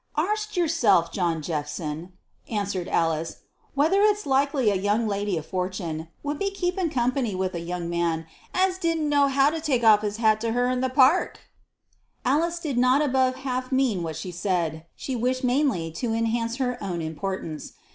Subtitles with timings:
[0.15, 2.13] "Arst yourself, John Jephson,"
[2.49, 3.43] answered Alice,
[3.75, 7.87] "whether it's likely a young lady of fortun' would be keepin' company with a young
[7.87, 11.41] man as didn't know how to take off his hat to her in the park?"
[12.25, 16.83] Alice did not above half mean what she said: she wished mainly to enhance her
[16.83, 17.73] own importance.